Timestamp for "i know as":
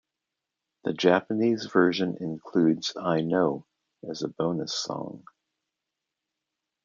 2.99-4.23